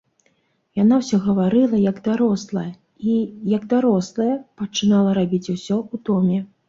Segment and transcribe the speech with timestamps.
[0.83, 2.65] Яна ўсё гаварыла, як дарослая,
[3.11, 3.21] і,
[3.57, 4.31] як дарослая,
[4.63, 6.39] пачынала рабіць усё ў доме.